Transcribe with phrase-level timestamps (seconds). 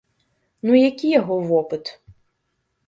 [0.69, 1.83] Ну які яго вопыт?!